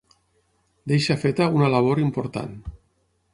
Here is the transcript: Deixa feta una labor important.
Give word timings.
Deixa 0.91 1.17
feta 1.23 1.47
una 1.59 1.69
labor 1.75 2.01
important. 2.07 2.57